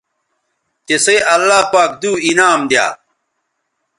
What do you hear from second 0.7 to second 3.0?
تسئ اللہ پاک دو انعام دی یا